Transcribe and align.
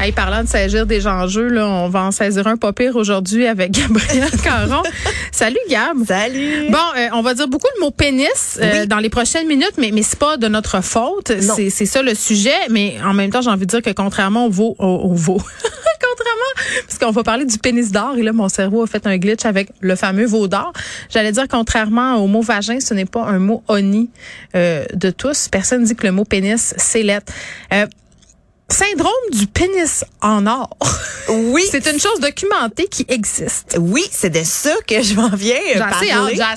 Hey, 0.00 0.12
parlant 0.12 0.42
de 0.42 0.48
saisir 0.48 0.86
des 0.86 1.06
enjeux, 1.06 1.48
là, 1.48 1.66
on 1.66 1.88
va 1.88 2.02
en 2.02 2.10
saisir 2.10 2.46
un 2.46 2.56
pas 2.56 2.72
pire 2.72 2.96
aujourd'hui 2.96 3.46
avec 3.46 3.70
Gabriel 3.72 4.30
Caron. 4.42 4.82
Salut 5.32 5.56
Gab. 5.70 6.04
Salut. 6.06 6.68
Bon, 6.68 6.78
euh, 6.96 7.08
on 7.12 7.22
va 7.22 7.32
dire 7.34 7.48
beaucoup 7.48 7.68
le 7.76 7.80
mot 7.84 7.90
pénis 7.90 8.58
euh, 8.60 8.86
dans 8.86 8.98
les 8.98 9.08
prochaines 9.08 9.46
minutes, 9.46 9.74
mais 9.78 9.92
mais 9.92 10.02
c'est 10.02 10.18
pas 10.18 10.36
de 10.36 10.48
notre 10.48 10.82
faute. 10.82 11.32
C'est 11.40 11.70
c'est 11.70 11.86
ça 11.86 12.02
le 12.02 12.14
sujet, 12.14 12.68
mais 12.70 12.96
en 13.04 13.14
même 13.14 13.30
temps, 13.30 13.40
j'ai 13.40 13.50
envie 13.50 13.66
de 13.66 13.70
dire 13.70 13.82
que 13.82 13.90
contrairement 13.90 14.46
au 14.46 14.50
veau, 14.50 14.76
au, 14.78 14.84
au 14.84 15.14
veau. 15.14 15.40
contrairement, 16.04 16.82
parce 16.86 16.98
qu'on 16.98 17.10
va 17.10 17.22
parler 17.22 17.44
du 17.44 17.58
pénis 17.58 17.90
d'or 17.90 18.16
et 18.16 18.22
là 18.22 18.32
mon 18.32 18.48
cerveau 18.48 18.82
a 18.82 18.86
fait 18.86 19.06
un 19.06 19.16
glitch 19.16 19.44
avec 19.44 19.70
le 19.80 19.96
fameux 19.96 20.26
veau 20.26 20.48
d'or. 20.48 20.72
J'allais 21.08 21.32
dire 21.32 21.48
contrairement 21.48 22.16
au 22.16 22.26
mot 22.26 22.42
vagin, 22.42 22.80
ce 22.80 22.94
n'est 22.94 23.04
pas 23.04 23.24
un 23.24 23.38
mot 23.38 23.62
oni 23.68 24.10
euh, 24.54 24.84
de 24.92 25.10
tous. 25.10 25.48
Personne 25.48 25.84
dit 25.84 25.94
que 25.94 26.06
le 26.06 26.12
mot 26.12 26.24
pénis 26.24 26.74
c'est 26.76 27.02
lettre. 27.02 27.32
Euh, 27.72 27.86
syndrome 28.68 29.12
du 29.30 29.46
pénis 29.46 30.04
en 30.22 30.46
or. 30.46 30.70
Oui. 31.28 31.64
C'est 31.70 31.86
une 31.90 32.00
chose 32.00 32.20
documentée 32.20 32.86
qui 32.86 33.04
existe. 33.08 33.76
Oui, 33.80 34.04
c'est 34.10 34.30
de 34.30 34.42
ça 34.44 34.74
que 34.86 35.02
je 35.02 35.14
m'en 35.14 35.28
viens 35.28 35.56
parler 35.78 36.12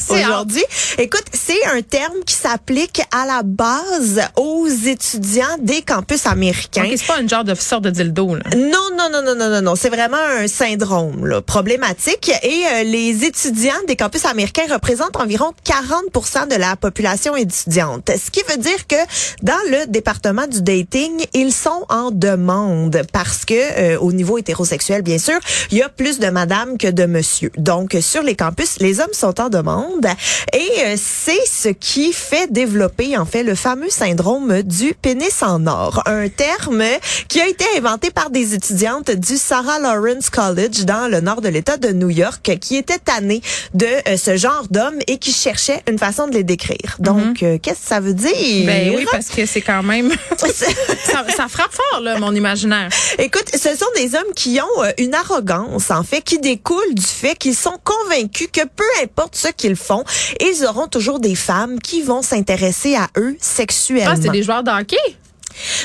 aujourd'hui. 0.10 0.64
Écoute, 0.98 1.24
c'est 1.34 1.66
un 1.66 1.82
terme 1.82 2.24
qui 2.26 2.36
s'applique 2.36 3.02
à 3.12 3.26
la 3.26 3.44
base 3.44 4.22
aux 4.36 4.68
étudiants 4.68 5.58
des 5.60 5.82
campus 5.82 6.26
américains. 6.26 6.86
Ok, 6.86 6.94
c'est 6.98 7.08
pas 7.08 7.20
une 7.20 7.30
genre 7.30 7.44
de 7.44 7.56
sorte 7.56 7.84
de 7.84 7.90
dildo 7.90 8.36
là. 8.36 8.44
Non, 8.56 8.90
non, 8.98 9.10
non, 9.12 9.22
non, 9.24 9.36
non, 9.36 9.50
non, 9.50 9.62
non. 9.62 9.76
C'est 9.76 9.90
vraiment 9.90 10.18
un 10.18 10.48
syndrome 10.48 11.26
là, 11.26 11.42
problématique. 11.42 12.32
Et 12.44 12.64
euh, 12.74 12.84
les 12.84 13.26
étudiants 13.26 13.74
des 13.88 13.96
campus 13.96 14.26
américains 14.26 14.66
représentent 14.70 15.18
environ 15.18 15.54
40% 15.66 16.48
de 16.50 16.56
la 16.56 16.76
population 16.76 17.36
étudiante. 17.36 18.12
Ce 18.12 18.30
qui 18.30 18.44
veut 18.50 18.58
dire 18.58 18.88
que 18.88 18.96
dans 19.42 19.54
le 19.70 19.88
département 19.88 20.48
du 20.48 20.62
dating, 20.62 21.26
ils 21.34 21.54
sont 21.54 21.86
en 21.90 21.97
demande 22.12 23.02
parce 23.12 23.46
que 23.46 23.54
euh, 23.54 24.00
au 24.00 24.12
niveau 24.12 24.38
hétérosexuel, 24.38 25.02
bien 25.02 25.18
sûr, 25.18 25.40
il 25.72 25.78
y 25.78 25.82
a 25.82 25.90
plus 25.90 26.20
de 26.20 26.30
madame 26.30 26.78
que 26.78 26.88
de 26.88 27.06
monsieur. 27.06 27.52
Donc 27.58 27.96
sur 28.02 28.24
les 28.24 28.36
campus, 28.36 28.80
les 28.80 29.00
hommes 29.00 29.14
sont 29.14 29.40
en 29.40 29.50
demande 29.50 30.06
et 30.54 30.86
euh, 30.86 30.96
c'est 30.98 31.46
ce 31.46 31.70
qui 31.70 32.14
fait 32.14 32.52
développer 32.52 33.18
en 33.18 33.26
fait 33.26 33.44
le 33.44 33.56
fameux 33.56 33.90
syndrome 33.90 34.62
du 34.64 34.94
pénis 34.94 35.42
en 35.42 35.66
or, 35.68 36.04
un 36.06 36.30
terme 36.30 36.84
qui 37.28 37.42
a 37.42 37.48
été 37.48 37.66
inventé 37.78 38.12
par 38.12 38.30
des 38.30 38.54
étudiantes 38.54 39.12
du 39.12 39.38
Sarah 39.38 39.80
Lawrence 39.80 40.30
College 40.30 40.86
dans 40.86 41.10
le 41.10 41.20
nord 41.22 41.42
de 41.42 41.50
l'État 41.50 41.78
de 41.78 41.90
New 41.90 42.10
York 42.10 42.58
qui 42.62 42.76
étaient 42.76 43.00
tannées 43.00 43.42
de 43.74 43.88
euh, 44.08 44.18
ce 44.18 44.38
genre 44.38 44.66
d'hommes 44.70 45.00
et 45.08 45.18
qui 45.18 45.32
cherchaient 45.32 45.82
une 45.90 45.98
façon 45.98 46.28
de 46.28 46.34
les 46.34 46.44
décrire. 46.44 46.96
Donc 47.00 47.44
euh, 47.44 47.58
qu'est-ce 47.62 47.82
que 47.82 47.88
ça 47.88 48.00
veut 48.00 48.14
dire? 48.14 48.66
Ben 48.66 48.94
oui, 48.96 49.06
parce 49.12 49.28
que 49.28 49.46
c'est 49.46 49.62
quand 49.62 49.84
même 49.84 50.12
ça, 50.38 51.26
ça 51.36 51.48
frappe 51.48 51.74
fort 51.74 51.87
là 52.02 52.20
mon 52.20 52.34
imaginaire. 52.34 52.90
Écoute, 53.18 53.50
ce 53.54 53.76
sont 53.76 53.86
des 53.96 54.16
hommes 54.16 54.34
qui 54.36 54.60
ont 54.62 54.84
euh, 54.84 54.92
une 54.98 55.14
arrogance, 55.14 55.92
en 55.92 56.04
fait, 56.04 56.22
qui 56.22 56.40
découle 56.40 56.94
du 56.94 57.06
fait 57.06 57.36
qu'ils 57.36 57.56
sont 57.56 57.78
convaincus 57.84 58.48
que 58.52 58.62
peu 58.62 58.86
importe 59.04 59.36
ce 59.36 59.50
qu'ils 59.50 59.76
font, 59.76 60.04
ils 60.40 60.66
auront 60.66 60.88
toujours 60.88 61.20
des 61.20 61.36
femmes 61.36 61.80
qui 61.80 62.02
vont 62.02 62.22
s'intéresser 62.22 62.96
à 62.96 63.10
eux 63.18 63.36
sexuellement. 63.40 64.14
Ah, 64.16 64.20
c'est 64.22 64.30
des 64.30 64.44
joueurs 64.44 64.64
de 64.64 64.72
hockey? 64.72 64.98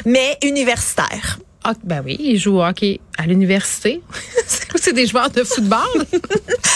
Mais 0.05 0.39
universitaires. 0.43 1.39
Ah, 1.65 1.75
ben 1.85 2.03
oui, 2.05 2.17
ils 2.19 2.39
jouent 2.39 2.59
au 2.59 2.65
hockey 2.65 3.01
à 3.17 3.27
l'université. 3.27 4.03
c'est 4.83 4.93
des 4.93 5.07
joueurs 5.07 5.31
de 5.31 5.45
football? 5.45 5.79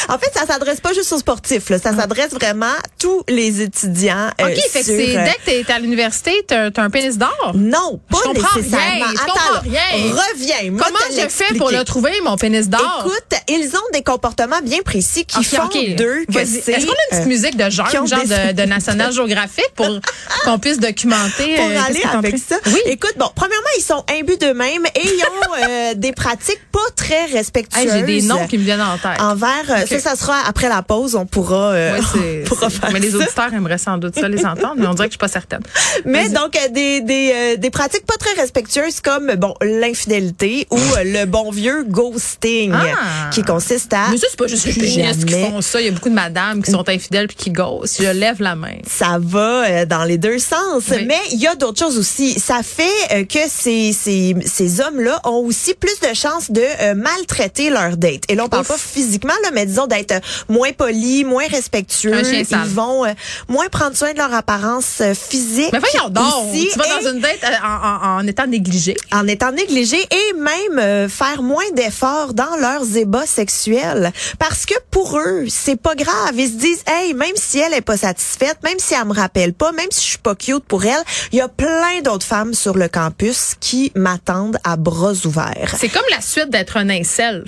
En 0.09 0.19
fait, 0.19 0.31
ça 0.33 0.47
s'adresse 0.47 0.81
pas 0.81 0.93
juste 0.93 1.13
aux 1.13 1.19
sportifs, 1.19 1.69
là. 1.69 1.81
ça 1.81 1.93
s'adresse 1.93 2.31
vraiment 2.31 2.67
à 2.67 2.83
tous 2.97 3.25
les 3.29 3.61
étudiants. 3.61 4.31
euh, 4.41 4.47
OK, 4.47 4.55
fait 4.71 4.79
que 4.79 4.85
c'est 4.85 5.17
euh, 5.17 5.25
dès 5.25 5.33
que 5.61 5.65
t'es 5.67 5.73
à 5.73 5.81
l'université, 5.81 6.45
t'as 6.47 6.71
t'as 6.71 6.83
un 6.85 6.91
pénis 6.91 7.19
d'or? 7.19 7.53
Non, 7.57 8.01
pas 8.09 8.19
Je 8.19 8.29
comprends 8.29 8.57
nécessairement. 8.57 8.87
rien, 8.95 9.07
je 9.11 9.15
Attends, 9.23 9.33
comprends 9.33 9.53
là, 9.55 9.61
rien. 9.65 10.13
reviens. 10.13 10.71
moi, 10.71 10.83
Comment 10.87 10.99
je 11.25 11.29
fais 11.29 11.55
pour 11.55 11.73
le 11.73 11.83
trouver, 11.83 12.13
mon 12.23 12.37
pénis 12.37 12.69
d'or? 12.69 13.05
Écoute, 13.05 13.41
ils 13.49 13.69
ont 13.77 13.93
des 13.93 14.03
comportements 14.05 14.61
bien 14.63 14.79
précis 14.85 15.25
qui 15.25 15.43
font 15.43 15.67
d'eux 15.97 16.25
que 16.33 16.45
c'est... 16.45 16.71
Est-ce 16.73 16.87
qu'on 16.87 16.93
a 16.93 16.97
une 17.11 17.11
petite 17.11 17.25
euh, 17.25 17.27
musique 17.27 17.57
de 17.57 17.69
genre, 17.69 17.91
genre 17.91 18.05
de, 18.05 18.63
National 18.67 19.13
Geographic 19.13 19.73
pour 19.75 19.89
qu'on 20.45 20.59
puisse 20.61 20.79
documenter 20.79 21.57
pour 21.57 21.65
euh, 21.67 21.81
aller 21.85 22.03
avec 22.13 22.39
ça. 22.39 22.57
Oui. 22.67 22.79
Écoute, 22.87 23.15
bon, 23.17 23.29
premièrement, 23.35 23.67
ils 23.77 23.83
sont 23.83 24.05
imbus 24.09 24.37
d'eux-mêmes 24.37 24.87
et 24.95 25.01
ils 25.03 25.25
ont 25.25 25.95
des 25.97 26.13
pratiques 26.13 26.61
pas 26.71 26.79
très 26.95 27.25
respectueuses. 27.27 27.96
J'ai 28.01 28.21
des 28.21 28.23
noms 28.23 28.47
qui 28.47 28.59
me 28.59 28.65
viennent 28.65 28.81
en 28.81 28.97
tête. 28.99 29.21
Envers, 29.21 29.65
euh, 29.71 29.87
ça, 29.87 29.99
ça 29.99 30.17
sera 30.17 30.35
après 30.49 30.69
la 30.69 30.83
pause, 30.83 31.15
on 31.15 31.27
pourra, 31.27 31.73
euh, 31.73 31.99
Ouais, 32.15 32.43
on 32.45 32.49
pourra 32.49 32.71
faire 32.71 32.91
mais 32.93 33.01
les 33.01 33.11
ça. 33.11 33.17
auditeurs 33.19 33.55
aimeraient 33.55 33.79
sans 33.79 33.99
doute 33.99 34.19
ça 34.19 34.29
les 34.29 34.45
entendre, 34.45 34.75
mais 34.77 34.87
on 34.87 34.95
dirait 34.95 35.09
que 35.09 35.13
je 35.13 35.19
suis 35.19 35.19
pas 35.19 35.29
certaine. 35.29 35.61
Mais 36.05 36.29
donc 36.29 36.57
euh, 36.57 36.69
des 36.71 37.01
des 37.01 37.33
euh, 37.35 37.57
des 37.57 37.71
pratiques 37.71 38.05
pas 38.07 38.17
très 38.19 38.33
respectueuses 38.41 39.01
comme 39.01 39.35
bon 39.37 39.55
l'infidélité 39.63 40.67
ou 40.71 40.77
euh, 40.77 41.03
le 41.05 41.25
bon 41.27 41.51
vieux 41.51 41.85
ghosting 41.89 42.73
Ah. 42.75 43.31
qui 43.31 43.43
consiste 43.43 43.93
à 43.93 44.09
Mais 44.11 44.19
ça, 44.19 44.27
c'est 44.31 44.39
pas 44.39 44.47
juste 44.47 44.67
les 44.67 44.73
féministes 44.73 45.25
qui 45.25 45.35
font 45.35 45.61
ça. 45.61 45.81
Il 45.81 45.87
y 45.87 45.89
a 45.89 45.93
beaucoup 45.93 46.09
de 46.09 46.15
madames 46.15 46.63
qui 46.63 46.71
sont 46.71 46.89
infidèles 46.89 47.27
puis 47.29 47.37
qui 47.37 47.51
gossent. 47.51 47.97
Je 48.01 48.09
lève 48.11 48.41
la 48.43 48.55
main. 48.57 48.77
ça 48.87 49.19
va 49.21 49.65
euh, 49.65 49.85
dans 49.87 50.05
les 50.05 50.19
deux 50.19 50.39
sens. 50.39 50.85
Oui. 50.91 51.05
Mais 51.07 51.19
il 51.33 51.39
y 51.41 51.47
a 51.47 51.55
d'autres 51.55 51.79
choses 51.79 51.99
aussi. 51.99 52.39
Ça 52.39 52.61
fait 52.63 53.27
que 53.27 53.39
ces, 53.49 53.93
ces, 53.93 54.35
ces 54.45 54.81
hommes-là 54.81 55.21
ont 55.25 55.45
aussi 55.47 55.75
plus 55.75 55.99
de 56.01 56.15
chances 56.15 56.51
de 56.51 56.95
maltraiter 56.95 57.71
leur 57.71 57.86
date. 57.95 58.23
Et 58.29 58.35
là, 58.35 58.45
on 58.45 58.49
parle 58.49 58.63
Ouf. 58.63 58.69
pas 58.69 58.79
physiquement, 58.79 59.35
là, 59.43 59.51
mais 59.53 59.67
disons 59.67 59.87
d'être 59.87 60.13
euh, 60.13 60.21
moins 60.49 60.73
polis, 60.73 61.25
moins 61.25 61.47
respectueux. 61.47 62.21
Ils 62.25 62.57
vont 62.75 63.05
euh, 63.05 63.13
moins 63.49 63.69
prendre 63.69 63.97
soin 63.97 64.13
de 64.13 64.19
leur 64.19 64.33
apparence 64.35 65.01
euh, 65.01 65.15
physique. 65.15 65.71
Mais 65.73 65.79
voyons 65.79 66.09
donc, 66.09 66.25
aussi, 66.51 66.69
tu 66.73 66.79
vas 66.79 67.01
dans 67.01 67.11
une 67.11 67.21
date 67.21 67.39
en, 67.63 67.69
en, 67.69 68.19
en 68.19 68.27
étant 68.27 68.47
négligé. 68.47 68.97
en 69.13 69.27
étant 69.29 69.53
négligés 69.53 70.03
et 70.11 70.33
même 70.35 70.79
euh, 70.79 71.09
faire 71.09 71.43
moins 71.43 71.69
d'efforts 71.75 72.33
dans 72.35 72.57
leurs 72.61 72.97
ébats 72.97 73.27
sexuels 73.27 74.13
parce 74.39 74.65
que 74.67 74.75
pour 74.91 75.19
eux 75.19 75.45
c'est 75.49 75.77
pas 75.81 75.95
grave 75.95 76.33
ils 76.37 76.49
se 76.49 76.55
disent 76.55 76.83
hey 76.87 77.15
même 77.15 77.35
si 77.37 77.59
elle 77.59 77.75
est 77.75 77.81
pas 77.81 77.97
satisfaite 77.97 78.57
même 78.65 78.79
si 78.79 78.95
elle 78.95 79.05
me 79.07 79.13
rappelle 79.15 79.53
pas 79.53 79.73
même 79.73 79.91
si 79.91 80.01
je 80.03 80.07
suis 80.11 80.19
pas 80.19 80.35
cute 80.35 80.65
pour 80.65 80.85
elle 80.85 81.03
il 81.33 81.39
y 81.39 81.41
a 81.43 81.49
plein 81.49 82.01
d'autres 82.03 82.25
femmes 82.27 82.55
sur 82.55 82.77
le 82.77 82.89
campus 82.89 83.55
qui 83.61 83.93
m'attendent 83.95 84.59
à 84.65 84.77
bras 84.77 85.13
ouverts 85.25 85.75
C'est 85.79 85.89
comme 85.89 86.03
la 86.11 86.21
suite 86.21 86.51
d'être 86.51 86.77
un 86.77 86.89
incel. 86.91 87.45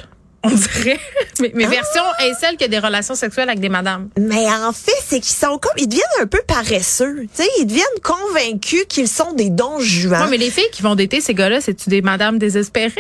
On 0.53 0.57
dirait. 0.57 1.01
Mais, 1.41 1.53
mais 1.55 1.65
Ah! 1.67 1.71
version 1.71 2.03
incel 2.21 2.57
qui 2.57 2.65
a 2.65 2.69
des 2.69 2.81
relations 2.81 3.15
sexuelles 3.15 3.49
avec 3.49 3.61
des 3.61 3.69
madames. 3.69 4.09
mais 4.19 4.45
en 4.47 4.73
fait 4.73 4.91
c'est 5.07 5.21
qu'ils 5.21 5.37
sont 5.37 5.57
comme 5.59 5.71
ils 5.77 5.87
deviennent 5.87 6.03
un 6.21 6.27
peu 6.27 6.41
paresseux 6.45 7.27
tu 7.33 7.43
sais 7.45 7.49
ils 7.61 7.65
deviennent 7.67 7.85
convaincus 8.03 8.85
qu'ils 8.89 9.07
sont 9.07 9.33
des 9.35 9.49
dons 9.51 9.79
juants 9.79 10.23
Ouais, 10.25 10.31
mais 10.31 10.37
les 10.37 10.51
filles 10.51 10.67
qui 10.73 10.83
vont 10.83 10.97
dater 10.97 11.21
ces 11.21 11.35
gars-là, 11.35 11.61
c'est-tu 11.61 11.91
des 11.91 12.03
madames 12.03 12.39
désespérées? 12.41 12.93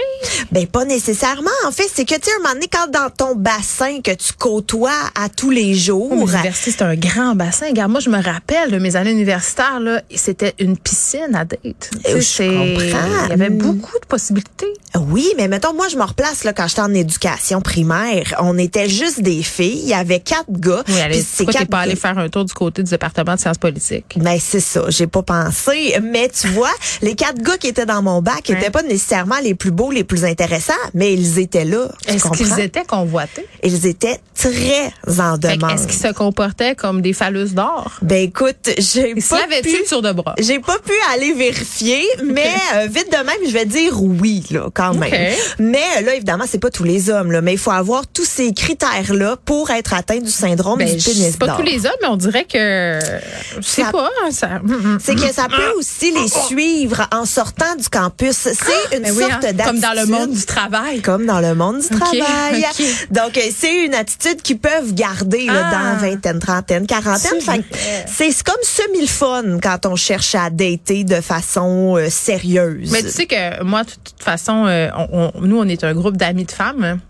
Ben 0.52 0.66
pas 0.68 0.84
nécessairement. 0.84 1.50
En 1.66 1.72
fait, 1.72 1.88
c'est 1.92 2.04
que 2.04 2.14
tu 2.14 2.20
sais, 2.24 2.30
un 2.36 2.42
moment 2.42 2.54
donné, 2.54 2.68
quand 2.70 2.88
dans 2.90 3.10
ton 3.10 3.34
bassin 3.34 4.00
que 4.02 4.12
tu 4.14 4.32
côtoies 4.38 4.90
à 5.20 5.28
tous 5.28 5.50
les 5.50 5.74
jours, 5.74 6.08
Oh, 6.12 6.14
L'université, 6.26 6.70
c'est 6.70 6.82
un 6.82 6.94
grand 6.94 7.34
bassin. 7.34 7.66
Regarde, 7.68 7.90
moi, 7.90 8.00
je 8.00 8.10
me 8.10 8.22
rappelle 8.22 8.70
de 8.70 8.78
mes 8.78 8.94
années 8.96 9.10
universitaires, 9.12 9.80
là, 9.80 10.00
c'était 10.14 10.54
une 10.58 10.76
piscine 10.76 11.34
à 11.34 11.44
date. 11.44 11.90
Sais, 12.04 12.20
je 12.20 12.42
comprends. 12.42 13.24
Il 13.24 13.30
y 13.30 13.32
avait 13.32 13.50
beaucoup 13.50 13.98
de 13.98 14.06
possibilités. 14.06 14.72
oui, 15.08 15.26
mais 15.36 15.48
mettons, 15.48 15.74
moi, 15.74 15.88
je 15.88 15.96
me 15.96 16.04
replace 16.04 16.44
là 16.44 16.52
quand 16.52 16.68
j'étais 16.68 16.80
en 16.82 16.94
éducation 16.94 17.37
primaire. 17.60 18.34
On 18.40 18.56
était 18.58 18.88
juste 18.88 19.20
des 19.20 19.42
filles. 19.42 19.80
Il 19.82 19.88
y 19.88 19.94
avait 19.94 20.20
quatre 20.20 20.50
gars. 20.50 20.82
Oui, 20.88 21.00
allez, 21.00 21.24
pourquoi 21.36 21.54
t'es 21.60 21.66
pas 21.66 21.80
allé 21.80 21.96
faire 21.96 22.18
un 22.18 22.28
tour 22.28 22.44
du 22.44 22.52
côté 22.54 22.82
du 22.82 22.90
département 22.90 23.34
de 23.34 23.40
sciences 23.40 23.58
politiques? 23.58 24.16
Ben 24.16 24.38
c'est 24.40 24.60
ça, 24.60 24.84
j'ai 24.88 25.06
pas 25.06 25.22
pensé, 25.22 25.96
mais 26.02 26.28
tu 26.28 26.48
vois, 26.48 26.70
les 27.02 27.14
quatre 27.14 27.40
gars 27.42 27.56
qui 27.56 27.68
étaient 27.68 27.86
dans 27.86 28.02
mon 28.02 28.22
bac 28.22 28.44
Ouais. 28.48 28.54
étaient 28.56 28.70
pas 28.70 28.82
nécessairement 28.82 29.38
les 29.42 29.54
plus 29.54 29.70
beaux, 29.70 29.90
les 29.90 30.04
plus 30.04 30.24
intéressants, 30.24 30.72
mais 30.94 31.12
ils 31.12 31.38
étaient 31.38 31.64
là. 31.64 31.88
Est-ce 32.06 32.28
qu'ils 32.30 32.58
étaient 32.60 32.84
convoités? 32.84 33.46
Ils 33.62 33.86
étaient 33.86 34.18
très 34.34 34.92
en 35.20 35.36
demande. 35.36 35.72
Est-ce 35.72 35.86
qu'ils 35.86 35.98
se 36.00 36.12
comportaient 36.12 36.74
comme 36.74 37.02
des 37.02 37.12
phallus 37.12 37.50
d'or? 37.50 37.92
Ben 38.02 38.22
écoute, 38.22 38.70
j'ai 38.78 39.14
pas 39.14 39.46
pu... 39.62 39.86
sur 39.86 40.00
de 40.02 40.12
bras? 40.12 40.34
J'ai 40.38 40.60
pas 40.60 40.78
pu 40.78 40.92
aller 41.12 41.32
vérifier, 41.32 42.02
mais 42.24 42.50
euh, 42.76 42.86
vite 42.86 43.10
de 43.10 43.16
même, 43.16 43.36
je 43.46 43.50
vais 43.52 43.66
dire 43.66 44.00
oui 44.02 44.44
là 44.50 44.68
quand 44.72 44.94
même. 44.94 45.34
Mais 45.58 45.82
euh, 45.98 46.02
là 46.02 46.14
évidemment, 46.14 46.44
c'est 46.48 46.58
pas 46.60 46.70
tous 46.70 46.84
les 46.84 47.10
hommes 47.10 47.17
là, 47.26 47.40
mais 47.40 47.52
il 47.52 47.58
faut 47.58 47.70
avoir 47.70 48.06
tous 48.06 48.24
ces 48.24 48.52
critères 48.52 49.12
là 49.12 49.36
pour 49.44 49.70
être 49.70 49.94
atteint 49.94 50.18
du 50.18 50.30
syndrome 50.30 50.78
Ben, 50.78 50.86
du 50.96 51.02
pénis 51.02 51.28
c'est 51.32 51.38
pas 51.38 51.56
tous 51.56 51.62
les 51.62 51.84
hommes, 51.86 51.92
mais 52.02 52.08
on 52.08 52.16
dirait 52.16 52.44
que 52.44 52.98
Ça- 53.60 53.90
pas. 53.92 54.10
hein, 54.24 54.30
Ça, 54.30 54.46
hum, 54.64 54.70
hum. 54.72 54.98
C'est 55.02 55.14
que 55.14 55.32
ça 55.32 55.46
peut 55.48 55.72
aussi 55.78 56.12
les 56.12 56.28
suivre 56.28 57.06
en 57.12 57.24
sortant 57.24 57.74
du 57.76 57.88
campus. 57.88 58.36
C'est 58.36 58.96
une 58.96 59.02
Ben 59.02 59.12
oui, 59.12 59.20
sorte 59.22 59.32
hein, 59.32 59.52
d'attitude. 59.52 59.64
comme 59.64 59.80
dans 59.80 59.92
le 60.00 60.06
monde 60.06 60.32
du 60.32 60.44
travail. 60.46 61.00
Comme 61.02 61.26
dans 61.26 61.40
le 61.40 61.54
monde 61.54 61.80
du 61.80 61.88
travail. 61.88 62.64
Donc, 63.10 63.36
euh, 63.36 63.40
c'est 63.56 63.84
une 63.84 63.94
attitude 63.94 64.42
qu'ils 64.42 64.58
peuvent 64.58 64.92
garder 64.94 65.46
là, 65.46 65.70
Ah. 65.72 65.94
dans 65.96 66.06
vingtaine, 66.06 66.38
trentaine, 66.38 66.86
quarantaine. 66.86 67.40
C'est 68.06 68.42
comme 68.44 68.62
semi-le-fun 68.62 69.58
quand 69.62 69.86
on 69.86 69.96
cherche 69.96 70.34
à 70.34 70.50
dater 70.50 71.04
de 71.04 71.20
façon 71.20 71.96
euh, 71.96 72.08
sérieuse. 72.10 72.90
Mais 72.92 73.02
tu 73.02 73.10
sais 73.10 73.26
que 73.26 73.62
moi, 73.62 73.84
de 73.84 73.90
toute 73.90 74.22
façon, 74.22 74.66
euh, 74.66 74.88
on, 74.96 75.30
on- 75.34 75.40
nous, 75.46 75.58
on 75.58 75.64
est 75.68 75.84
un 75.84 75.94
groupe 75.94 76.16
d'amis 76.16 76.44
de 76.44 76.50
femmes. 76.52 77.00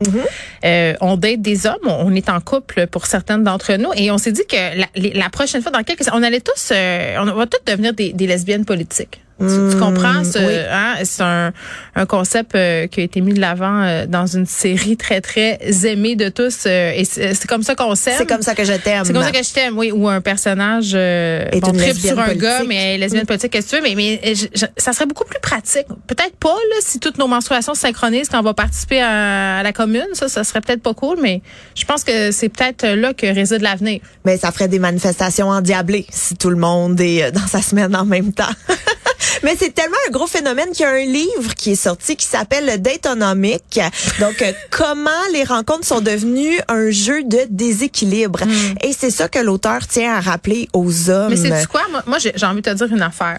Euh, 0.65 0.95
on 1.01 1.17
date 1.17 1.41
des 1.41 1.67
hommes. 1.67 1.87
On, 1.87 2.15
est 2.15 2.29
en 2.29 2.41
couple 2.41 2.87
pour 2.87 3.07
certaines 3.07 3.45
d'entre 3.45 3.75
nous. 3.75 3.91
Et 3.97 4.11
on 4.11 4.19
s'est 4.19 4.33
dit 4.33 4.47
que 4.49 4.57
la, 4.95 5.31
prochaine 5.31 5.63
fois, 5.63 5.71
dans 5.71 5.83
quelques 5.83 6.09
on 6.13 6.23
allait 6.23 6.41
tous, 6.41 6.71
euh, 6.73 7.17
on 7.21 7.25
va 7.25 7.47
tous 7.47 7.61
devenir 7.67 7.93
des 7.95 8.27
lesbiennes 8.27 8.65
politiques. 8.65 9.21
Tu, 9.41 9.47
tu 9.71 9.77
comprends? 9.79 10.25
ce- 10.25 10.39
Mm, 10.39 10.47
oui. 10.47 10.55
hein, 10.71 10.95
C'est 11.05 11.23
un, 11.23 11.53
un 11.95 12.07
concept 12.07 12.55
euh, 12.57 12.87
qui 12.89 13.01
a 13.01 13.05
été 13.05 13.21
mis 13.21 13.35
de 13.35 13.41
l'avant 13.41 13.83
euh, 13.83 14.07
dans 14.07 14.27
une 14.27 14.47
série 14.47 14.97
très, 14.97 15.21
très 15.21 15.59
aimée 15.85 16.17
de 16.17 16.29
tous. 16.29 16.65
euh, 16.67 16.93
et 16.95 17.05
c'est 17.05 17.35
c'est 17.35 17.47
comme 17.47 17.63
ça 17.63 17.75
qu'on 17.77 17.95
s'aime. 17.95 18.15
C'est 18.19 18.29
comme 18.29 18.43
ça 18.43 18.55
que 18.55 18.65
je 18.65 18.73
t'aime. 18.73 19.05
C'est 19.05 19.13
comme 19.13 19.23
ça 19.23 19.31
que 19.31 19.43
je 19.45 19.53
t'aime, 19.53 19.79
oui. 19.79 19.93
Ou 19.93 20.09
un 20.09 20.21
personnage 20.21 20.91
euh, 20.95 21.45
Est 21.53 21.61
bon, 21.61 21.73
tripe 21.73 21.97
sur 21.97 22.19
un 22.19 22.25
politique. 22.25 22.43
gars, 22.43 22.63
mais 22.67 22.75
elle 22.75 22.95
est 22.95 22.99
lesbienne 22.99 23.27
politique, 23.27 23.53
qu'est-ce 23.53 23.71
que 23.71 23.77
tu 23.77 23.83
veux? 23.83 23.89
Mais, 23.89 23.95
mais 24.23 24.35
je- 24.35 24.47
je- 24.55 24.67
ça 24.77 24.93
serait 24.93 25.07
beaucoup 25.07 25.25
plus 25.25 25.41
pratique. 25.41 25.87
Peut-être 26.09 26.37
pas, 26.37 26.49
là, 26.49 26.77
si 26.81 26.99
toutes 26.99 27.19
nos 27.19 27.29
menstruations 27.29 27.75
se 27.75 27.81
synchronisent 27.81 28.29
quand 28.29 28.41
on 28.41 28.43
va 28.43 28.55
participer 28.55 29.01
à, 29.01 29.59
à 29.59 29.63
la 29.63 29.73
commune. 29.73 30.07
Ça, 30.15 30.29
ça 30.29 30.43
serait 30.45 30.61
peut-être 30.61 30.83
pas 30.83 30.95
cool, 30.95 31.19
mais 31.23 31.43
je 31.77 31.85
pense 31.85 32.03
que 32.03 32.33
c'est 32.33 32.49
peut-être 32.49 32.85
là 32.87 33.15
que 33.15 33.27
réside 33.33 33.63
l'avenir. 33.63 34.01
Mais 34.25 34.37
ça 34.37 34.51
ferait 34.51 34.69
des 34.69 34.79
manifestations 34.81 35.49
endiablées 35.49 36.07
si 36.11 36.35
tout 36.37 36.51
le 36.51 36.57
monde 36.57 37.01
est 37.01 37.23
euh, 37.23 37.31
dans 37.31 37.47
sa 37.47 37.63
semaine 37.63 37.95
en 37.95 38.05
même 38.05 38.33
temps. 38.33 38.45
Mais 39.43 39.57
c'est 39.59 39.75
tellement 39.75 39.97
un 40.09 40.11
gros 40.11 40.27
phénomène 40.27 40.71
qu'il 40.73 40.83
y 40.83 40.85
a 40.85 40.91
un 40.91 41.05
livre 41.05 41.55
qui 41.55 41.73
est 41.73 41.83
sorti 41.83 42.17
qui 42.17 42.27
s'appelle 42.27 42.67
le 42.67 42.79
Datonomic. 42.79 43.81
Donc, 44.21 44.43
euh, 44.43 44.53
comment 44.71 45.11
les 45.33 45.45
rencontres 45.45 45.87
sont 45.87 46.01
devenues 46.01 46.59
un 46.69 46.91
jeu 46.91 47.23
de 47.25 47.41
déséquilibre. 47.49 48.41
Et 48.83 48.93
c'est 48.93 49.11
ça 49.11 49.29
que 49.29 49.39
l'auteur 49.39 49.87
tient 49.87 50.15
à 50.15 50.21
rappeler 50.21 50.69
aux 50.73 51.11
hommes. 51.11 51.35
Hmm. 51.35 51.43
Mais 51.43 51.61
c'est 51.61 51.67
quoi? 51.67 51.83
Moi, 51.91 52.03
moi, 52.07 52.19
j'ai 52.19 52.47
envie 52.47 52.63
de 52.63 52.71
te 52.71 52.75
dire 52.75 52.93
une 52.93 53.03
affaire. 53.03 53.39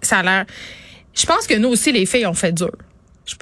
Ça 0.00 0.18
a 0.18 0.22
l'air. 0.22 0.46
Je 1.14 1.26
pense 1.26 1.46
que 1.46 1.54
nous 1.54 1.68
aussi, 1.68 1.92
les 1.92 2.06
filles, 2.06 2.26
on 2.26 2.34
fait 2.34 2.52
dur. 2.52 2.72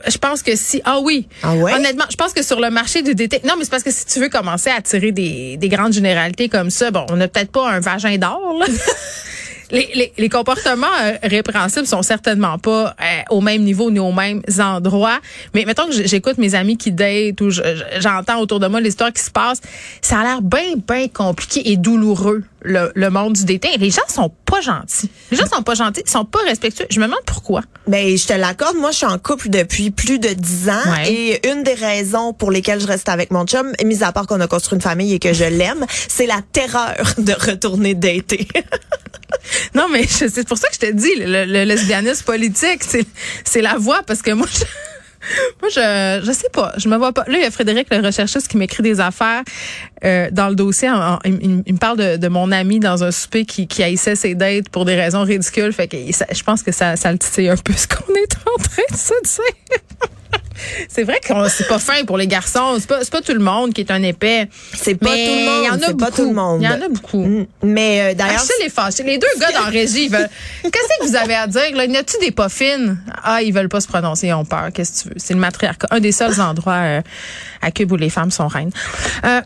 Je, 0.07 0.19
pense 0.19 0.43
que 0.43 0.55
si. 0.57 0.83
Ah 0.85 1.01
oui. 1.01 1.27
Ah 1.43 1.55
ouais? 1.55 1.73
Honnêtement, 1.73 2.05
je 2.11 2.17
pense 2.17 2.33
que 2.33 2.43
sur 2.43 2.61
le 2.61 2.71
marché 2.71 3.03
du 3.03 3.15
détective. 3.15 3.49
Non, 3.49 3.57
mais 3.57 3.65
c'est 3.65 3.71
parce 3.71 3.83
que 3.83 3.91
si 3.91 4.05
tu 4.05 4.21
veux 4.21 4.29
commencer 4.29 4.71
à 4.71 4.83
tirer 4.83 5.11
des, 5.11 5.57
des 5.57 5.69
grandes 5.69 5.93
généralités 5.93 6.49
comme 6.49 6.71
ça, 6.71 6.91
bon, 6.91 7.07
on 7.11 7.17
n'a 7.17 7.29
peut-être 7.29 7.51
pas 7.51 7.69
un 7.71 7.81
vagin 7.81 8.17
d'or. 8.19 8.63
Les, 9.73 9.89
les, 9.95 10.13
les 10.19 10.29
comportements 10.29 10.87
euh, 11.05 11.13
répréhensibles 11.23 11.87
sont 11.87 12.03
certainement 12.03 12.59
pas 12.59 12.95
euh, 13.01 13.05
au 13.31 13.41
même 13.41 13.63
niveau 13.63 13.91
ni 13.91 13.99
aux 13.99 14.13
mêmes 14.13 14.43
endroits. 14.59 15.21
Mais 15.55 15.65
mettons 15.65 15.87
que 15.87 15.93
j'écoute 16.07 16.39
mes 16.39 16.55
amis 16.55 16.77
qui 16.77 16.93
datent 16.93 17.41
ou 17.41 17.51
je- 17.51 17.63
je- 17.63 18.01
j'entends 18.01 18.39
autour 18.41 18.61
de 18.61 18.67
moi 18.67 18.81
l'histoire 18.81 19.13
qui 19.13 19.23
se 19.23 19.31
passe, 19.31 19.61
ça 20.03 20.21
a 20.21 20.23
l'air 20.25 20.43
bien, 20.43 20.75
bien 20.89 21.09
compliqué 21.09 21.71
et 21.71 21.77
douloureux, 21.77 22.43
le, 22.63 22.91
le 22.95 23.11
monde 23.11 23.35
du 23.35 23.45
dating. 23.45 23.79
Les 23.79 23.91
gens 23.91 24.03
sont 24.09 24.31
pas 24.45 24.61
gentils. 24.61 25.11
Les 25.31 25.37
gens 25.37 25.47
sont 25.47 25.63
pas 25.63 25.75
gentils, 25.75 26.03
ils 26.05 26.11
sont 26.11 26.25
pas 26.25 26.41
respectueux. 26.47 26.87
Je 26.91 26.99
me 27.01 27.05
demande 27.07 27.21
pourquoi. 27.25 27.63
Ben, 27.87 28.17
je 28.17 28.27
te 28.27 28.33
l'accorde. 28.33 28.77
Moi, 28.77 28.91
je 28.91 28.97
suis 28.99 29.07
en 29.07 29.19
couple 29.19 29.49
depuis 29.51 29.91
plus 29.91 30.19
de 30.19 30.29
dix 30.31 30.69
ans. 30.69 30.91
Ouais. 30.91 31.13
Et 31.13 31.49
une 31.51 31.63
des 31.63 31.75
raisons 31.75 32.33
pour 32.33 32.51
lesquelles 32.51 32.81
je 32.81 32.87
reste 32.87 33.09
avec 33.09 33.31
mon 33.31 33.47
chum, 33.47 33.73
mis 33.85 34.03
à 34.03 34.13
part 34.13 34.27
qu'on 34.27 34.41
a 34.41 34.47
construit 34.47 34.77
une 34.77 34.83
famille 34.83 35.15
et 35.15 35.19
que 35.19 35.33
je 35.33 35.45
l'aime, 35.45 35.87
c'est 36.09 36.27
la 36.27 36.41
terreur 36.53 36.97
de 37.19 37.33
retourner 37.33 37.95
dater. 37.95 38.47
Non, 39.75 39.89
mais 39.91 40.07
c'est 40.07 40.47
pour 40.49 40.59
ça 40.59 40.69
que 40.69 40.75
je 40.75 40.81
te 40.81 40.93
dis, 40.93 41.15
le, 41.17 41.45
le 41.45 41.65
lesbianisme 41.65 42.25
politique, 42.25 42.83
c'est, 43.45 43.63
la 43.63 43.77
voie 43.77 44.03
parce 44.07 44.23
que 44.23 44.33
moi, 44.33 44.47
je, 44.53 44.65
moi, 45.61 45.69
je, 45.71 46.25
je 46.27 46.33
sais 46.33 46.49
pas, 46.53 46.73
je 46.77 46.89
me 46.89 46.97
vois 46.97 47.13
pas. 47.13 47.25
Là, 47.29 47.39
il 47.39 47.43
y 47.43 47.45
a 47.45 47.51
Frédéric, 47.51 47.87
le 47.91 47.99
recherchiste, 48.05 48.49
qui 48.49 48.57
m'écrit 48.57 48.83
des 48.83 49.01
affaires 49.01 49.43
euh, 50.05 50.29
dans 50.33 50.49
le 50.49 50.55
dossier. 50.55 50.91
En- 50.91 51.15
en- 51.15 51.19
il, 51.25 51.63
il- 51.67 51.75
me 51.75 51.79
parle 51.79 51.99
de, 51.99 52.17
de 52.17 52.29
mon 52.29 52.51
ami 52.53 52.81
dans 52.81 53.05
un 53.05 53.11
souper 53.13 53.45
qui, 53.45 53.67
qui 53.69 53.83
haïssait 53.83 54.17
ses 54.17 54.35
dates 54.35 54.69
pour 54.71 54.85
des 54.85 54.97
raisons 54.97 55.23
ridicules. 55.23 55.73
Fait 55.73 55.89
que 55.89 55.97
je 55.97 56.43
pense 56.43 56.63
que 56.63 56.73
ça, 56.73 56.97
ça 56.97 57.13
le 57.13 57.19
titille 57.19 57.49
un 57.49 57.57
peu 57.57 57.73
ce 57.75 57.87
qu'on 57.87 58.13
est 58.15 58.35
en 58.47 58.63
train 58.63 58.83
de 58.91 58.97
se 58.97 59.13
dire. 59.23 59.79
C'est 60.89 61.05
vrai 61.05 61.21
que 61.21 61.33
c'est 61.49 61.69
pas 61.69 61.79
fin 61.79 62.05
pour 62.05 62.19
les 62.19 62.27
garçons. 62.27 62.77
C'est 62.79 62.89
pas, 62.89 62.99
c'est 63.01 63.13
pas 63.13 63.21
tout 63.21 63.33
le 63.33 63.41
monde 63.41 63.73
qui 63.73 63.81
est 63.81 63.91
un 63.91 64.03
épais. 64.03 64.49
C'est 64.75 64.95
pas 64.95 65.11
tout 65.11 65.15
le 65.15 65.45
monde. 65.45 65.63
Il 65.63 65.67
y 65.67 65.71
en 65.71 65.75
a 65.75 65.93
beaucoup. 65.93 65.97
pas 65.97 66.11
tout 66.11 66.25
le 66.25 66.35
monde. 66.35 66.63
Il 66.63 66.65
y 66.65 66.69
en 66.69 66.83
a 66.83 66.89
beaucoup. 66.89 67.25
Mm. 67.25 67.47
Mais 67.63 68.01
euh, 68.01 68.15
d'ailleurs, 68.15 68.45
fâché. 68.71 69.03
Les 69.03 69.19
deux 69.19 69.27
gars 69.41 69.53
dans 69.53 69.65
la 69.65 69.71
régie, 69.71 70.05
ils 70.05 70.11
veulent. 70.11 70.29
Qu'est-ce 70.63 71.01
que 71.01 71.09
vous 71.09 71.17
avez 71.17 71.35
à 71.35 71.47
dire? 71.47 71.75
Là? 71.75 71.85
Y 71.85 71.97
a-tu 71.97 72.19
des 72.21 72.31
pas 72.31 72.49
fines? 72.49 72.99
Ah, 73.23 73.43
ils 73.43 73.53
veulent 73.53 73.69
pas 73.69 73.81
se 73.81 73.89
prononcer, 73.89 74.29
ils 74.29 74.35
ont 74.35 74.45
peur. 74.45 74.69
Qu'est-ce 74.73 75.05
que 75.05 75.09
tu 75.09 75.09
veux? 75.09 75.15
C'est 75.19 75.35
le 75.35 75.41
matriarcat. 75.41 75.89
Un 75.91 76.01
des 76.01 76.13
seuls 76.13 76.41
endroits 76.41 76.75
euh, 76.75 77.03
à 77.63 77.71
Cube 77.71 77.93
où 77.93 77.97
les 77.97 78.11
femmes 78.11 78.31
sont 78.31 78.49
reines. 78.49 78.73
Euh, 79.25 79.41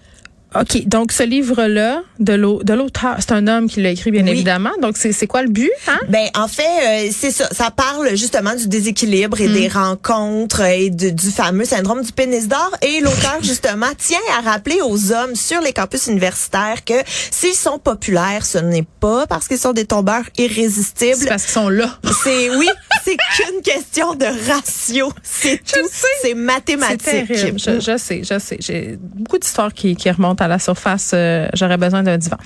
OK, 0.61 0.87
donc 0.87 1.13
ce 1.13 1.23
livre-là, 1.23 2.03
de 2.21 2.33
l'au- 2.33 2.63
de 2.63 2.73
l'auteur, 2.75 3.17
c'est 3.19 3.33
un 3.33 3.47
homme 3.49 3.69
qui 3.69 3.81
l'a 3.83 3.91
écrit, 3.91 4.11
bien 4.11 4.23
Oui. 4.25 4.31
évidemment. 4.31 4.71
Donc, 4.81 4.97
c'est 4.97 5.13
c'est 5.13 5.27
quoi 5.27 5.43
le 5.43 5.49
but? 5.51 5.71
Hein? 5.89 5.99
Ben 6.09 6.29
en 6.37 6.47
fait, 6.49 6.63
euh, 6.63 7.11
c'est 7.17 7.31
ça. 7.31 7.49
Ça 7.53 7.71
parle 7.71 8.11
justement 8.17 8.55
du 8.55 8.69
déséquilibre 8.69 9.37
Mm. 9.39 9.43
et 9.45 9.49
des 9.49 9.69
rencontres 9.69 10.61
et 10.63 10.91
de- 10.91 11.11
du 11.11 11.31
fameux 11.31 11.65
syndrome 11.65 12.03
du 12.03 12.13
pénis 12.13 12.47
d'or. 12.49 12.71
Et 12.83 13.01
l'auteur 13.01 13.39
justement 13.43 13.91
tient 13.99 14.19
à 14.39 14.49
rappeler 14.51 14.81
aux 14.83 15.13
hommes 15.13 15.35
sur 15.35 15.61
les 15.61 15.73
campus 15.73 16.07
universitaires 16.07 16.85
que 16.85 16.95
s'ils 17.31 17.55
sont 17.55 17.79
populaires, 17.79 18.47
ce 18.47 18.59
n'est 18.59 18.87
pas 19.01 19.27
parce 19.27 19.49
qu'ils 19.49 19.59
sont 19.59 19.73
des 19.73 19.87
tombeurs 19.87 20.23
C'est 20.37 20.45
irrésistibles. 20.45 21.27
parce 21.29 21.45
qu'ils 21.45 21.53
sont 21.53 21.69
là. 21.69 21.99
C'est 22.23 22.57
oui, 22.57 22.69
c'est 23.05 23.17
qu'une 23.17 23.61
question 23.63 24.15
de 24.15 24.27
ratio. 24.51 25.13
C'est 25.23 25.59
tout. 25.59 25.81
C'est 25.91 26.07
C'est 26.23 26.35
mathématique. 26.35 27.03
terrible. 27.29 27.59
Je, 27.59 27.81
je 27.81 27.97
sais, 27.97 28.23
je 28.25 28.39
sais. 28.39 28.57
J'ai 28.61 28.99
beaucoup 29.01 29.39
d'histoires 29.39 29.73
qui, 29.73 29.95
qui 29.97 30.11
remontent 30.11 30.45
à 30.45 30.49
la 30.49 30.59
surface. 30.59 31.11
Euh, 31.15 31.49
J'aurais 31.55 31.77
besoin 31.77 32.03
d'un 32.03 32.19
divan. 32.19 32.37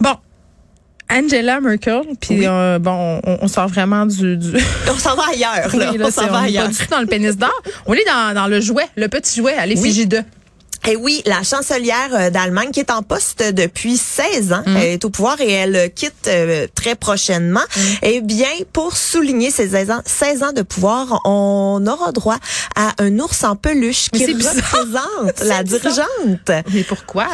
Bon. 0.00 0.14
Angela 1.08 1.60
Merkel, 1.60 2.02
puis 2.20 2.40
Oui. 2.40 2.46
euh, 2.48 2.80
bon, 2.80 3.20
on, 3.24 3.38
on 3.42 3.46
sort 3.48 3.68
vraiment 3.68 4.06
du, 4.06 4.36
du 4.36 4.52
On 4.92 4.98
s'en 4.98 5.14
va 5.14 5.22
ailleurs. 5.32 5.76
Là. 5.76 5.90
Oui, 5.92 5.98
là, 5.98 6.06
on 6.06 6.10
s'en 6.10 6.26
va 6.26 6.40
on 6.40 6.42
est 6.42 6.46
ailleurs. 6.48 6.64
pas 6.64 6.70
du 6.70 6.76
tout 6.78 6.90
dans 6.90 7.00
le 7.00 7.06
pénis 7.06 7.36
d'or. 7.36 7.62
On 7.86 7.94
est 7.94 8.04
dans, 8.04 8.34
dans 8.34 8.48
le 8.48 8.60
jouet, 8.60 8.86
le 8.96 9.06
petit 9.06 9.36
jouet 9.36 9.54
à 9.54 9.66
l'effigie 9.66 10.06
de. 10.06 10.20
Et 10.88 10.94
oui, 10.96 11.22
la 11.26 11.42
chancelière 11.42 12.10
euh, 12.12 12.30
d'Allemagne 12.30 12.70
qui 12.70 12.80
est 12.80 12.90
en 12.92 13.02
poste 13.02 13.42
depuis 13.52 13.96
16 13.96 14.52
ans, 14.52 14.62
Mm. 14.66 14.76
elle 14.76 14.84
est 14.92 15.04
au 15.04 15.10
pouvoir 15.10 15.40
et 15.40 15.50
elle 15.50 15.76
euh, 15.76 15.88
quitte 15.88 16.28
euh, 16.28 16.66
très 16.74 16.94
prochainement. 16.94 17.60
Mm. 17.76 17.80
Eh 18.02 18.20
bien, 18.20 18.48
pour 18.72 18.96
souligner 18.96 19.50
ses 19.50 19.68
16 19.70 19.90
ans, 19.90 20.00
16 20.04 20.42
ans 20.44 20.52
de 20.52 20.62
pouvoir, 20.62 21.20
on 21.24 21.84
aura 21.88 22.12
droit 22.12 22.36
à 22.76 22.92
un 22.98 23.18
ours 23.18 23.42
en 23.44 23.56
peluche 23.56 24.06
Mais 24.12 24.20
qui 24.20 24.32
représente 24.32 25.40
la 25.44 25.62
bizarre. 25.62 25.80
dirigeante. 25.80 26.64
Mais 26.72 26.82
pourquoi? 26.84 27.26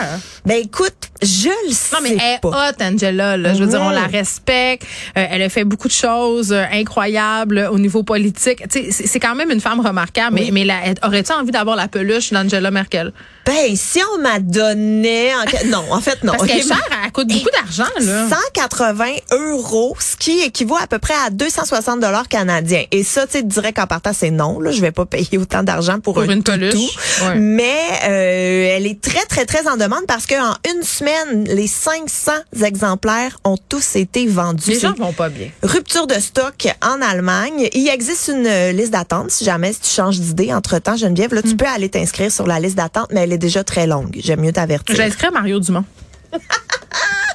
Ben 0.46 0.56
écoute, 0.56 0.94
je 1.20 1.48
le 1.68 1.72
sais 1.74 1.94
Non, 1.94 2.00
mais 2.02 2.10
elle 2.12 2.20
est 2.20 2.44
hot, 2.44 2.82
Angela. 2.82 3.36
Là. 3.36 3.54
Je 3.54 3.62
veux 3.62 3.70
dire, 3.70 3.80
on 3.82 3.90
la 3.90 4.06
respecte. 4.06 4.84
Euh, 5.16 5.26
elle 5.30 5.42
a 5.42 5.48
fait 5.48 5.64
beaucoup 5.64 5.88
de 5.88 5.92
choses 5.92 6.52
euh, 6.52 6.64
incroyables 6.72 7.58
euh, 7.58 7.70
au 7.70 7.78
niveau 7.78 8.02
politique. 8.02 8.62
C'est 8.70 9.20
quand 9.20 9.34
même 9.34 9.50
une 9.50 9.60
femme 9.60 9.80
remarquable. 9.80 10.36
Mais, 10.40 10.50
mais 10.50 10.66
aurais-tu 11.04 11.32
envie 11.32 11.52
d'avoir 11.52 11.76
la 11.76 11.88
peluche 11.88 12.32
d'Angela 12.32 12.70
Merkel? 12.70 13.12
Ben 13.44 13.74
si 13.74 14.00
on 14.14 14.18
m'a 14.18 14.38
donné, 14.38 15.34
en... 15.34 15.68
non, 15.68 15.84
en 15.90 16.00
fait 16.00 16.22
non. 16.22 16.32
Parce 16.32 16.46
qu'elle 16.46 16.60
est 16.60 16.62
Ok, 16.70 16.76
chère, 16.76 16.98
elle 17.01 17.01
coûte 17.12 17.28
beaucoup 17.28 17.50
d'argent. 17.52 17.90
là. 18.00 18.28
180 18.28 19.04
euros, 19.32 19.96
ce 20.00 20.16
qui 20.16 20.40
équivaut 20.40 20.76
à 20.76 20.86
peu 20.86 20.98
près 20.98 21.14
à 21.26 21.30
260 21.30 22.00
dollars 22.00 22.28
canadiens. 22.28 22.84
Et 22.90 23.04
ça, 23.04 23.26
tu 23.26 23.32
sais, 23.32 23.42
direct 23.42 23.78
en 23.78 23.86
partant, 23.86 24.12
c'est 24.12 24.30
non. 24.30 24.58
Là, 24.60 24.70
je 24.72 24.80
vais 24.80 24.90
pas 24.92 25.06
payer 25.06 25.38
autant 25.38 25.62
d'argent 25.62 26.00
pour, 26.00 26.14
Pour 26.14 26.22
un 26.24 26.28
une 26.30 26.42
toutou. 26.42 26.78
ouais. 27.26 27.34
Mais 27.36 27.76
euh, 28.04 28.76
elle 28.76 28.86
est 28.86 29.00
très, 29.00 29.24
très, 29.26 29.44
très 29.46 29.68
en 29.68 29.76
demande 29.76 30.04
parce 30.08 30.26
qu'en 30.26 30.54
une 30.74 30.82
semaine, 30.82 31.44
les 31.44 31.66
500 31.66 32.32
exemplaires 32.64 33.38
ont 33.44 33.56
tous 33.68 33.96
été 33.96 34.26
vendus. 34.26 34.70
Les 34.70 34.80
gens 34.80 34.94
vont 34.94 35.12
pas 35.12 35.28
bien. 35.28 35.48
Rupture 35.62 36.06
de 36.06 36.14
stock 36.14 36.66
en 36.82 37.00
Allemagne. 37.02 37.68
Il 37.72 37.88
existe 37.88 38.28
une 38.28 38.46
euh, 38.46 38.72
liste 38.72 38.90
d'attente. 38.92 39.30
Si 39.30 39.44
jamais 39.44 39.72
si 39.72 39.80
tu 39.80 39.90
changes 39.90 40.18
d'idée 40.20 40.52
entre-temps, 40.52 40.96
Geneviève, 40.96 41.30
Hmm. 41.32 41.36
là, 41.36 41.42
tu 41.42 41.56
peux 41.56 41.66
aller 41.66 41.88
t'inscrire 41.88 42.30
sur 42.32 42.46
la 42.46 42.58
liste 42.60 42.76
d'attente, 42.76 43.08
mais 43.12 43.20
elle 43.20 43.32
est 43.32 43.38
déjà 43.38 43.64
très 43.64 43.86
longue. 43.86 44.18
J'aime 44.22 44.40
mieux 44.40 44.52
t'avertir. 44.52 44.94
J'ai 44.96 45.02
inscrit 45.04 45.28
Mario 45.32 45.60
Dumont. 45.60 45.84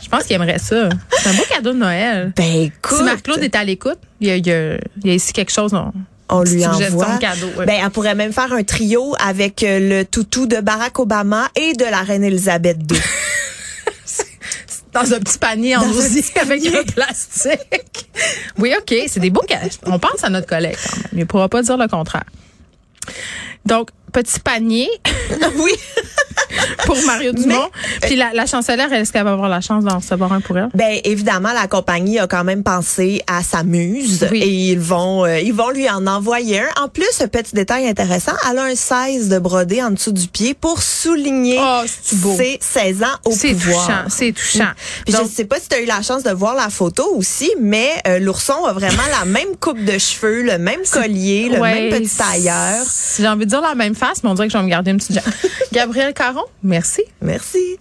Je 0.03 0.09
pense 0.09 0.23
qu'il 0.23 0.35
aimerait 0.35 0.59
ça. 0.59 0.89
C'est 1.21 1.29
un 1.29 1.33
beau 1.33 1.43
cadeau 1.49 1.73
de 1.73 1.77
Noël. 1.77 2.31
Ben 2.35 2.61
écoute, 2.63 2.97
Si 2.97 3.03
Marc-Claude 3.03 3.43
est 3.43 3.55
à 3.55 3.63
l'écoute, 3.63 3.99
il 4.21 4.27
y 4.27 4.31
a, 4.31 4.35
il 4.37 4.47
y 4.47 4.51
a- 4.51 4.75
il 4.75 5.07
y 5.07 5.09
a 5.09 5.13
ici 5.13 5.33
quelque 5.33 5.51
chose. 5.51 5.73
On, 5.73 5.91
on 6.29 6.43
lui 6.43 6.65
envoie. 6.65 7.15
de 7.15 7.19
cadeau, 7.19 7.47
ouais. 7.57 7.65
Ben, 7.65 7.81
elle 7.83 7.89
pourrait 7.89 8.15
même 8.15 8.31
faire 8.31 8.51
un 8.53 8.63
trio 8.63 9.15
avec 9.19 9.63
euh, 9.63 9.79
le 9.79 10.05
toutou 10.05 10.45
de 10.45 10.61
Barack 10.61 10.97
Obama 10.99 11.49
et 11.55 11.73
de 11.73 11.83
la 11.83 12.01
reine 12.03 12.23
Elisabeth 12.23 12.77
II. 12.89 12.97
dans 14.93 15.13
un 15.13 15.19
petit 15.19 15.37
panier 15.37 15.75
en 15.75 15.87
osier 15.89 16.23
avec 16.41 16.65
un 16.67 16.83
plastique. 16.83 18.09
Oui, 18.57 18.73
OK. 18.77 18.95
C'est 19.07 19.19
des 19.19 19.29
beaux 19.29 19.41
cadeaux. 19.47 19.69
On 19.85 19.99
pense 19.99 20.23
à 20.23 20.29
notre 20.29 20.47
collègue 20.47 20.75
quand 20.81 20.97
même. 20.97 21.07
Il 21.13 21.19
ne 21.19 21.23
pourra 21.25 21.49
pas 21.49 21.61
dire 21.61 21.77
le 21.77 21.87
contraire. 21.87 22.23
Donc, 23.65 23.89
petit 24.11 24.39
panier. 24.39 24.89
oui. 25.57 25.71
pour 26.85 26.97
Mario 27.05 27.31
Dumont. 27.33 27.69
Puis 28.01 28.15
la, 28.15 28.31
la 28.33 28.45
chancelière, 28.45 28.91
est-ce 28.93 29.11
qu'elle 29.11 29.23
va 29.23 29.33
avoir 29.33 29.49
la 29.49 29.61
chance 29.61 29.83
d'en 29.83 29.97
recevoir 29.99 30.31
un 30.33 30.41
pour 30.41 30.57
elle? 30.57 30.69
Ben 30.73 30.99
évidemment, 31.03 31.51
la 31.53 31.67
compagnie 31.67 32.19
a 32.19 32.27
quand 32.27 32.43
même 32.43 32.63
pensé 32.63 33.21
à 33.27 33.43
sa 33.43 33.63
muse 33.63 34.27
et 34.31 34.47
ils 34.71 34.79
vont 34.79 35.25
euh, 35.25 35.39
ils 35.39 35.53
vont 35.53 35.69
lui 35.69 35.89
en 35.89 36.05
envoyer 36.07 36.59
un. 36.61 36.83
En 36.83 36.87
plus, 36.87 37.21
un 37.21 37.27
petit 37.27 37.55
détail 37.55 37.87
intéressant, 37.87 38.33
elle 38.49 38.57
a 38.59 38.63
un 38.63 38.75
16 38.75 39.29
de 39.29 39.39
brodé 39.39 39.81
en 39.83 39.91
dessous 39.91 40.11
du 40.11 40.27
pied 40.27 40.53
pour 40.53 40.81
souligner 40.81 41.57
Oh, 41.59 41.81
ses 41.85 42.57
16 42.61 43.03
ans 43.03 43.05
au 43.25 43.31
C'est 43.31 43.51
pouvoir. 43.53 43.85
touchant, 43.85 44.03
c'est 44.09 44.31
touchant. 44.31 44.71
Puis 45.05 45.13
Donc, 45.13 45.27
je 45.29 45.35
sais 45.35 45.45
pas 45.45 45.59
si 45.59 45.67
tu 45.69 45.75
as 45.75 45.81
eu 45.81 45.85
la 45.85 46.01
chance 46.01 46.23
de 46.23 46.31
voir 46.31 46.55
la 46.55 46.69
photo 46.69 47.03
aussi, 47.15 47.49
mais 47.59 47.89
euh, 48.07 48.19
l'ourson 48.19 48.65
a 48.65 48.73
vraiment 48.73 49.03
la 49.19 49.25
même 49.25 49.55
coupe 49.59 49.83
de 49.83 49.97
cheveux, 49.97 50.43
le 50.43 50.57
même 50.57 50.81
collier, 50.91 51.49
le 51.51 51.59
ouais, 51.59 51.89
même 51.89 52.01
petit 52.01 52.15
tailleur. 52.15 52.83
J'ai 53.17 53.27
envie 53.27 53.45
de 53.45 53.49
dire 53.49 53.61
la 53.61 53.75
même 53.75 53.95
face, 53.95 54.23
mais 54.23 54.29
on 54.29 54.33
dirait 54.33 54.47
que 54.47 54.53
je 54.53 54.57
vais 54.57 54.63
me 54.63 54.69
garder 54.69 54.91
une 54.91 54.97
petite 54.97 55.13
jambe. 55.15 55.23
Gabrielle 55.73 56.13
Caron, 56.27 56.43
merci. 56.61 57.03
Merci. 57.21 57.79